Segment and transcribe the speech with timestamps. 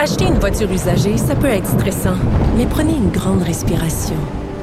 [0.00, 2.14] Acheter une voiture usagée, ça peut être stressant,
[2.56, 4.14] mais prenez une grande respiration.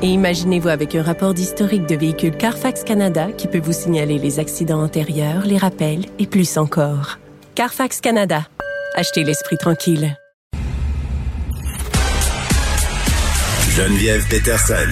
[0.02, 4.40] Et imaginez-vous avec un rapport d'historique de véhicule Carfax Canada qui peut vous signaler les
[4.40, 7.20] accidents antérieurs, les rappels et plus encore.
[7.54, 8.48] Carfax Canada.
[8.96, 10.18] Achetez l'esprit tranquille.
[13.72, 14.88] Geneviève Peterson.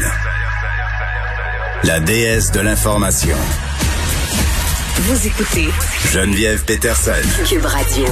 [1.86, 3.38] La déesse de l'information.
[4.98, 5.70] Vous écoutez
[6.12, 7.14] Geneviève Peterson.
[7.48, 8.08] Cube Radio.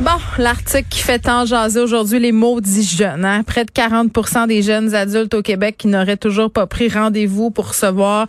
[0.00, 3.22] Bon, l'article qui fait tant jaser aujourd'hui les maudits jeunes.
[3.22, 3.42] Hein?
[3.42, 7.68] Près de 40 des jeunes adultes au Québec qui n'auraient toujours pas pris rendez-vous pour
[7.68, 8.26] recevoir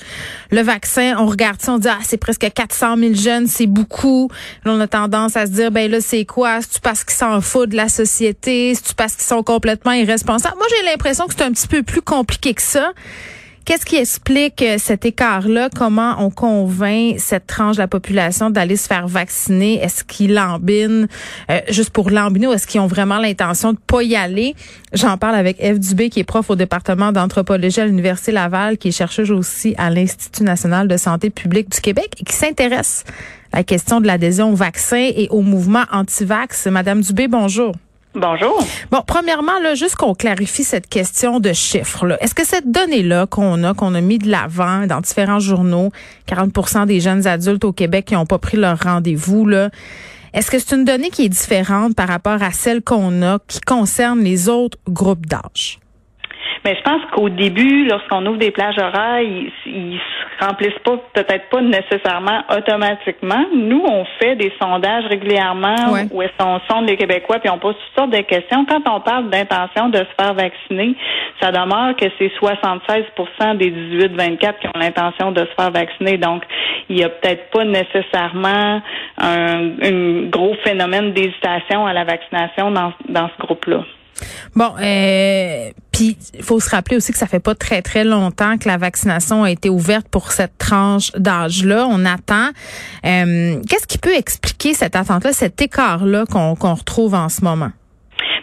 [0.49, 1.15] le vaccin.
[1.17, 4.29] On regarde ça, on dit ah c'est presque 400 000 jeunes, c'est beaucoup.
[4.65, 6.59] Là, on a tendance à se dire ben là c'est quoi?
[6.61, 8.75] C'est parce qu'ils s'en foutent de la société?
[8.75, 10.57] C'est parce qu'ils sont complètement irresponsables?
[10.57, 12.91] Moi j'ai l'impression que c'est un petit peu plus compliqué que ça.
[13.63, 15.69] Qu'est-ce qui explique euh, cet écart-là?
[15.75, 19.75] Comment on convainc cette tranche de la population d'aller se faire vacciner?
[19.75, 21.07] Est-ce qu'ils lambinent
[21.51, 24.55] euh, juste pour lambiner ou est-ce qu'ils ont vraiment l'intention de pas y aller?
[24.93, 28.87] J'en parle avec Eve Dubé, qui est prof au département d'anthropologie à l'Université Laval, qui
[28.87, 33.03] est chercheuse aussi à l'Institut national de santé publique du Québec et qui s'intéresse
[33.51, 36.65] à la question de l'adhésion au vaccin et au mouvement anti-vax.
[36.65, 37.75] Madame Dubé, bonjour.
[38.13, 38.61] Bonjour.
[38.91, 42.17] Bon, premièrement, là, juste qu'on clarifie cette question de chiffres.
[42.19, 45.91] Est-ce que cette donnée-là qu'on a, qu'on a mis de l'avant dans différents journaux,
[46.27, 49.69] 40% des jeunes adultes au Québec qui n'ont pas pris leur rendez-vous, là,
[50.33, 53.61] est-ce que c'est une donnée qui est différente par rapport à celle qu'on a qui
[53.61, 55.79] concerne les autres groupes d'âge?
[56.63, 60.97] Mais je pense qu'au début, lorsqu'on ouvre des plages horaires, ils, ils se remplissent pas,
[61.13, 63.43] peut-être pas nécessairement automatiquement.
[63.55, 65.75] Nous, on fait des sondages régulièrement
[66.11, 68.65] où est-ce qu'on sonde les Québécois puis on pose toutes sortes de questions.
[68.65, 70.95] Quand on parle d'intention de se faire vacciner,
[71.41, 76.17] ça demeure que c'est 76% des 18-24 qui ont l'intention de se faire vacciner.
[76.17, 76.43] Donc,
[76.89, 78.81] il y a peut-être pas nécessairement
[79.17, 83.83] un, un gros phénomène d'hésitation à la vaccination dans, dans ce groupe-là.
[84.55, 85.69] Bon, euh,
[86.01, 89.43] il faut se rappeler aussi que ça fait pas très très longtemps que la vaccination
[89.43, 91.87] a été ouverte pour cette tranche d'âge-là.
[91.89, 92.49] On attend.
[93.05, 97.71] Euh, Qu'est-ce qui peut expliquer cette attente-là, cet écart-là qu'on retrouve en ce moment?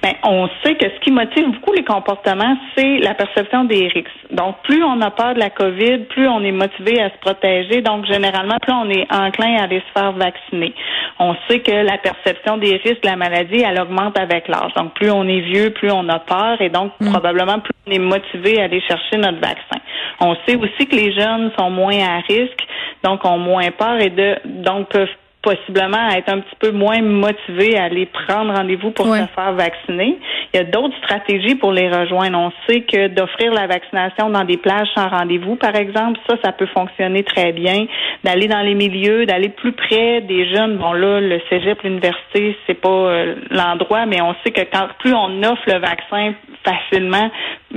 [0.03, 4.09] Ben, on sait que ce qui motive beaucoup les comportements, c'est la perception des risques.
[4.31, 7.83] Donc, plus on a peur de la COVID, plus on est motivé à se protéger.
[7.83, 10.73] Donc, généralement, plus on est enclin à aller se faire vacciner.
[11.19, 14.73] On sait que la perception des risques de la maladie, elle augmente avec l'âge.
[14.77, 17.11] Donc, plus on est vieux, plus on a peur et donc, mm.
[17.11, 19.81] probablement, plus on est motivé à aller chercher notre vaccin.
[20.21, 22.67] On sait aussi que les jeunes sont moins à risque,
[23.03, 25.09] donc ont moins peur et de, donc peuvent
[25.49, 30.19] possiblement être un petit peu moins motivés à aller prendre rendez-vous pour se faire vacciner.
[30.53, 32.39] Il y a d'autres stratégies pour les rejoindre.
[32.39, 36.53] On sait que d'offrir la vaccination dans des plages sans rendez-vous, par exemple, ça, ça
[36.53, 37.87] peut fonctionner très bien.
[38.25, 40.77] D'aller dans les milieux, d'aller plus près des jeunes.
[40.77, 45.15] Bon là, le cégep, l'université, c'est pas euh, l'endroit, mais on sait que quand plus
[45.15, 47.31] on offre le vaccin facilement,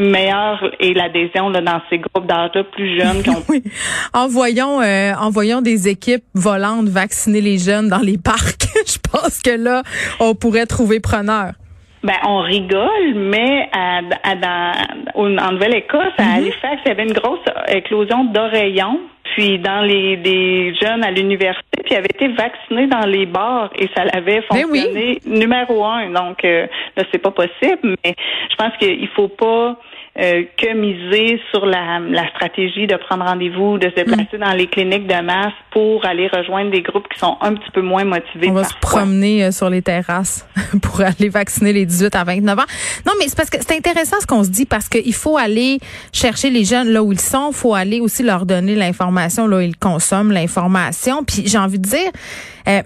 [0.10, 3.24] meilleure est l'adhésion dans ces groupes d'âge plus jeunes.
[3.50, 3.64] oui.
[4.14, 8.64] Envoyons, euh, envoyons des équipes volantes vacciner les jeunes dans les parcs.
[8.88, 9.84] Je pense que là,
[10.20, 11.52] on pourrait trouver preneur.
[12.04, 14.02] Ben, on rigole, mais à,
[14.36, 14.74] dans,
[15.16, 16.38] en Nouvelle-Écosse, à mm-hmm.
[16.38, 19.00] Halifax, il y avait une grosse éclosion d'oreillons.
[19.36, 23.88] Puis dans les, des jeunes à l'université, puis avaient été vaccinés dans les bars et
[23.96, 26.10] ça l'avait ben fonctionné numéro un.
[26.10, 28.16] Donc euh, là, c'est pas possible, mais
[28.50, 29.78] je pense qu'il faut pas
[30.20, 34.68] euh, que miser sur la, la, stratégie de prendre rendez-vous, de se déplacer dans les
[34.68, 38.50] cliniques de masse pour aller rejoindre des groupes qui sont un petit peu moins motivés.
[38.50, 40.46] On va se promener euh, sur les terrasses
[40.82, 42.64] pour aller vacciner les 18 à 29 ans.
[43.06, 45.80] Non, mais c'est parce que c'est intéressant ce qu'on se dit parce qu'il faut aller
[46.12, 49.58] chercher les jeunes là où ils sont, il faut aller aussi leur donner l'information là
[49.58, 51.24] où ils consomment l'information.
[51.24, 52.12] Puis j'ai envie de dire,
[52.68, 52.82] euh,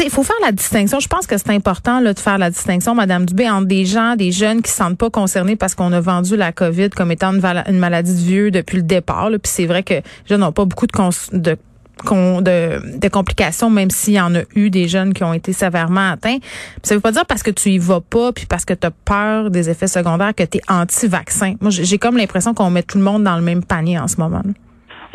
[0.00, 1.00] il faut faire la distinction.
[1.00, 4.16] Je pense que c'est important là, de faire la distinction, Madame Dubé, entre des gens,
[4.16, 7.10] des jeunes qui ne se sentent pas concernés parce qu'on a vendu la COVID comme
[7.10, 9.28] étant une, maladie de vieux depuis le départ.
[9.30, 11.56] Puis c'est vrai que les jeunes n'ont pas beaucoup de, de
[12.04, 16.12] de, de, complications, même s'il y en a eu des jeunes qui ont été sévèrement
[16.12, 16.38] atteints.
[16.84, 18.90] Ça veut pas dire parce que tu y vas pas, puis parce que tu as
[18.90, 21.54] peur des effets secondaires que tu es anti-vaccin.
[21.60, 24.16] Moi, j'ai comme l'impression qu'on met tout le monde dans le même panier en ce
[24.18, 24.42] moment.
[24.44, 24.52] Là.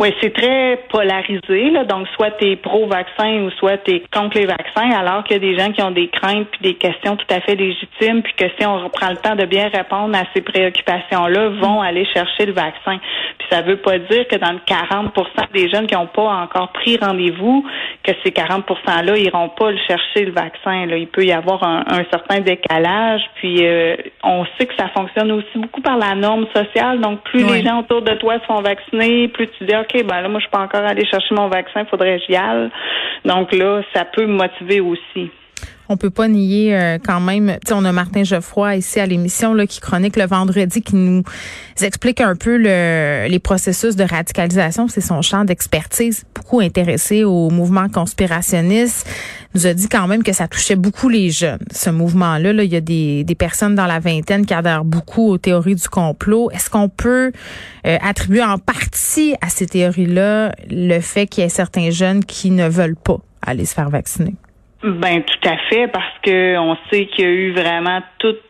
[0.04, 1.70] Oui, c'est très polarisé.
[1.70, 1.86] Là.
[1.86, 5.40] Donc, soit tu es pro-vaccin ou soit tu es contre les vaccins, alors qu'il y
[5.40, 8.34] a des gens qui ont des craintes puis des questions tout à fait légitimes, puis
[8.34, 12.48] que si on reprend le temps de bien répondre à ces préoccupations-là, vont aller chercher
[12.48, 13.00] le vaccin.
[13.38, 15.14] Puis ça veut pas dire que dans le 40
[15.54, 17.66] des jeunes qui n'ont pas encore pris rendez-vous,
[18.04, 20.86] que ces 40 %-là iront pas le chercher le vaccin.
[20.86, 20.98] Là.
[20.98, 23.22] Il peut y avoir un, certain décalage.
[23.36, 27.00] Puis euh, on sait que ça fonctionne aussi beaucoup par la norme sociale.
[27.00, 30.22] Donc, plus les gens autour de toi se font vacciner, plus tu dis OK, ben
[30.22, 32.72] là, moi, je peux encore aller chercher mon vaccin, faudrait que j'y aille.
[33.26, 35.30] Donc là, ça peut me motiver aussi.
[35.90, 37.58] On peut pas nier euh, quand même.
[37.66, 41.24] Tu on a Martin Geoffroy ici à l'émission là qui chronique le vendredi, qui nous
[41.82, 44.88] explique un peu le, les processus de radicalisation.
[44.88, 49.08] C'est son champ d'expertise, beaucoup intéressé au mouvement conspirationniste.
[49.56, 51.60] Nous a dit quand même que ça touchait beaucoup les jeunes.
[51.72, 55.30] Ce mouvement-là, là, il y a des, des personnes dans la vingtaine qui adhèrent beaucoup
[55.30, 56.50] aux théories du complot.
[56.52, 57.32] Est-ce qu'on peut
[57.86, 62.52] euh, attribuer en partie à ces théories-là le fait qu'il y ait certains jeunes qui
[62.52, 64.34] ne veulent pas aller se faire vacciner?
[64.84, 68.42] Ben tout à fait, parce que on sait qu'il y a eu vraiment toute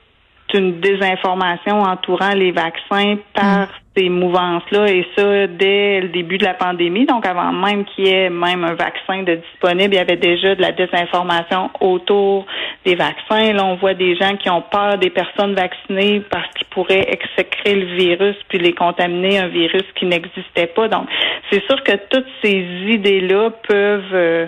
[0.54, 3.68] une désinformation entourant les vaccins par mm.
[3.96, 7.06] ces mouvances-là, et ça dès le début de la pandémie.
[7.06, 10.56] Donc avant même qu'il y ait même un vaccin de disponible, il y avait déjà
[10.56, 12.46] de la désinformation autour
[12.86, 13.54] des vaccins.
[13.54, 17.76] Là, on voit des gens qui ont peur des personnes vaccinées parce qu'ils pourraient exécrer
[17.76, 20.88] le virus puis les contaminer un virus qui n'existait pas.
[20.88, 21.08] Donc
[21.52, 24.48] c'est sûr que toutes ces idées-là peuvent euh,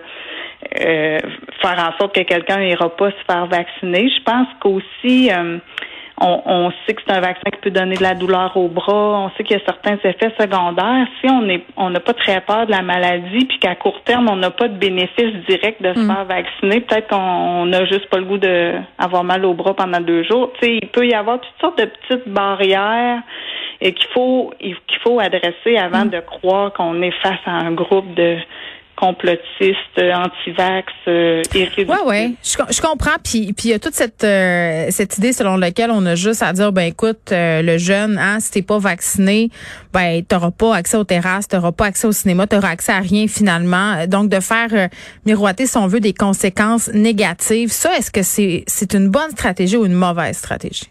[0.82, 1.20] euh,
[1.62, 4.10] faire en sorte que quelqu'un n'ira pas se faire vacciner.
[4.10, 5.58] Je pense qu'aussi, euh,
[6.22, 9.20] on, on, sait que c'est un vaccin qui peut donner de la douleur au bras.
[9.20, 11.08] On sait qu'il y a certains effets secondaires.
[11.20, 14.30] Si on est, on n'a pas très peur de la maladie, puis qu'à court terme
[14.30, 16.08] on n'a pas de bénéfice direct de se mm.
[16.08, 20.24] faire vacciner, peut-être qu'on n'a juste pas le goût d'avoir mal au bras pendant deux
[20.24, 20.52] jours.
[20.60, 23.22] Tu sais, il peut y avoir toutes sortes de petites barrières
[23.82, 26.10] et qu'il faut qu'il faut adresser avant mm.
[26.10, 28.38] de croire qu'on est face à un groupe de
[28.96, 33.18] complotiste, anti-vax, euh, Ouais, ouais, je, je comprends.
[33.24, 36.42] Puis, puis il y a toute cette euh, cette idée selon laquelle on a juste
[36.42, 39.50] à dire, ben écoute, euh, le jeune, hein, si t'es pas vacciné,
[39.94, 43.28] ben t'auras pas accès aux terrasses, t'auras pas accès au cinéma, t'auras accès à rien
[43.28, 44.06] finalement.
[44.08, 44.88] Donc de faire euh,
[45.26, 49.78] miroiter, si on veut, des conséquences négatives, ça, est-ce que c'est c'est une bonne stratégie
[49.78, 50.90] ou une mauvaise stratégie?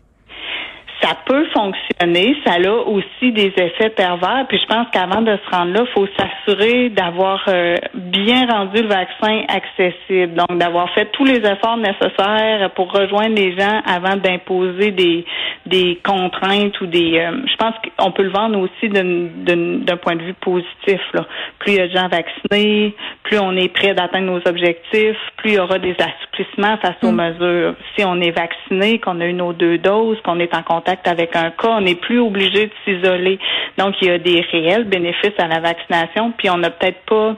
[1.04, 2.34] Ça peut fonctionner.
[2.46, 4.46] Ça a aussi des effets pervers.
[4.48, 8.82] Puis je pense qu'avant de se rendre là, il faut s'assurer d'avoir euh, bien rendu
[8.82, 10.34] le vaccin accessible.
[10.34, 15.24] Donc d'avoir fait tous les efforts nécessaires pour rejoindre les gens avant d'imposer des
[15.66, 17.18] des contraintes ou des.
[17.18, 21.00] Euh, je pense qu'on peut le vendre aussi d'un point de vue positif.
[21.14, 21.26] Là.
[21.58, 25.52] Plus il y a de gens vaccinés, plus on est prêt d'atteindre nos objectifs, plus
[25.52, 27.16] il y aura des assouplissements face aux mm.
[27.16, 27.74] mesures.
[27.96, 31.34] Si on est vacciné, qu'on a eu nos deux doses, qu'on est en contact avec
[31.34, 33.38] un cas, on n'est plus obligé de s'isoler.
[33.78, 37.36] Donc, il y a des réels bénéfices à la vaccination, puis on n'a peut-être pas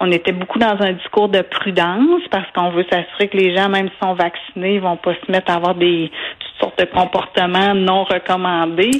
[0.00, 3.68] on était beaucoup dans un discours de prudence parce qu'on veut s'assurer que les gens,
[3.68, 6.84] même s'ils sont vaccinés, ils vont pas se mettre à avoir des toutes sortes de
[6.84, 8.92] comportements non recommandés.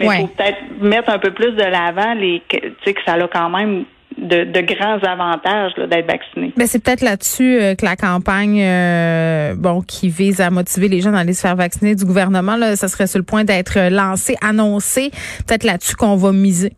[0.00, 3.14] Mais il faut peut-être mettre un peu plus de l'avant les tu sais que ça
[3.14, 3.84] a quand même
[4.16, 6.52] de, grands avantages d'être vacciné.
[6.56, 11.02] Mais c'est peut-être là-dessus euh, que la campagne, euh, bon, qui vise à motiver les
[11.02, 13.90] gens à aller se faire vacciner du gouvernement, là, ça serait sur le point d'être
[13.90, 15.10] lancé, annoncé.
[15.46, 16.72] Peut-être là-dessus qu'on va miser.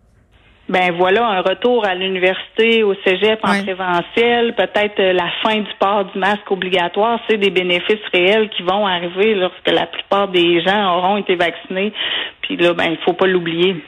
[0.68, 5.70] Ben voilà, un retour à l'université, au cégep en préventiel, peut-être euh, la fin du
[5.78, 10.60] port du masque obligatoire, c'est des bénéfices réels qui vont arriver lorsque la plupart des
[10.60, 11.94] gens auront été vaccinés.
[12.42, 13.82] Puis là, ben il faut pas l'oublier.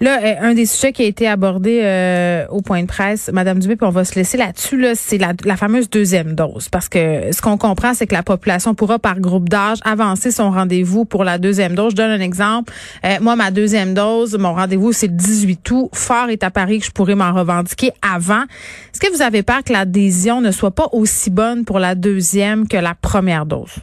[0.00, 3.58] Là, euh, un des sujets qui a été abordé euh, au point de presse, Madame
[3.58, 6.68] Dubé, puis on va se laisser là-dessus, là, c'est la, la, fameuse deuxième dose.
[6.68, 10.50] Parce que ce qu'on comprend, c'est que la population pourra, par groupe d'âge, avancer son
[10.50, 11.92] rendez-vous pour la deuxième dose.
[11.92, 12.72] Je donne un exemple.
[13.04, 15.90] Euh, moi, ma deuxième dose, mon rendez-vous, c'est le 18 août.
[15.92, 18.42] Fort est à Paris que je pourrais m'en revendiquer avant.
[18.42, 22.66] Est-ce que vous avez peur que l'adhésion ne soit pas aussi bonne pour la deuxième
[22.68, 23.76] que la première dose?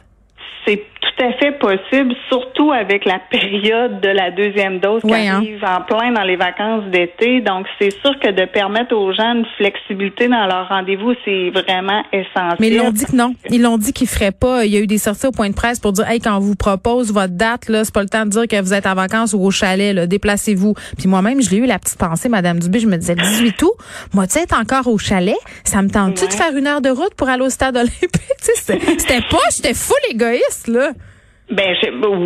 [0.66, 0.80] C'est
[1.22, 5.36] à fait possible, surtout avec la période de la deuxième dose qui hein.
[5.36, 7.40] arrive en plein dans les vacances d'été.
[7.40, 12.02] Donc, c'est sûr que de permettre aux gens une flexibilité dans leur rendez-vous, c'est vraiment
[12.12, 12.56] essentiel.
[12.60, 13.34] Mais ils l'ont dit que non.
[13.50, 14.64] Ils l'ont dit qu'ils feraient pas.
[14.64, 16.40] Il y a eu des sorties au point de presse pour dire, hey, quand on
[16.40, 18.94] vous propose votre date, là, c'est pas le temps de dire que vous êtes en
[18.94, 20.74] vacances ou au chalet, là, déplacez-vous.
[20.98, 23.72] Puis moi-même, je l'ai eu la petite pensée, Madame Dubé, je me disais, 18 août,
[24.14, 27.14] moi, tu sais, encore au chalet, ça me tente-tu de faire une heure de route
[27.14, 28.10] pour aller au stade olympique?
[28.52, 30.90] c'était pas, j'étais full égoïste, là.
[31.52, 31.74] Ben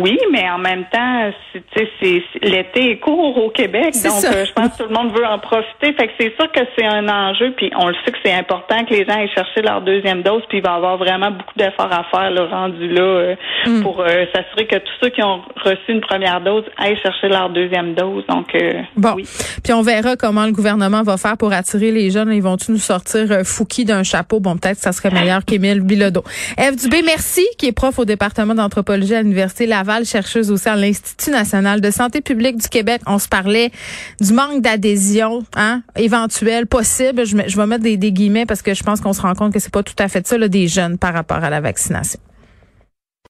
[0.01, 1.31] oui, mais en même temps,
[1.73, 5.25] c'est l'été est court au Québec, donc euh, je pense que tout le monde veut
[5.25, 5.93] en profiter.
[5.93, 8.85] Fait que c'est sûr que c'est un enjeu, puis on le sait que c'est important
[8.85, 11.57] que les gens aillent chercher leur deuxième dose, puis il va y avoir vraiment beaucoup
[11.57, 13.81] d'efforts à faire le rendu là euh, mm.
[13.81, 17.49] pour euh, s'assurer que tous ceux qui ont reçu une première dose aillent chercher leur
[17.49, 18.23] deuxième dose.
[18.27, 18.55] Donc
[18.95, 19.15] bon,
[19.61, 22.31] puis on verra comment le gouvernement va faire pour attirer les jeunes.
[22.31, 24.39] Ils vont-tu nous sortir Fouki d'un chapeau?
[24.39, 26.23] Bon, peut-être que ça serait meilleur qu'Émile Bilodeau.
[26.57, 30.75] Eve Dubé, merci, qui est prof au département d'anthropologie à l'Université Laval, chercheuse aussi à
[30.75, 33.01] l'Institut national de santé publique du Québec.
[33.05, 33.71] On se parlait
[34.21, 37.25] du manque d'adhésion hein, éventuel, possible.
[37.25, 39.59] Je, vais mettre des, des, guillemets parce que je pense qu'on se rend compte que
[39.59, 42.19] c'est pas tout à fait ça, là, des jeunes par rapport à la vaccination.